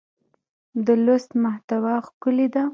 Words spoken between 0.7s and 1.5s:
د لوست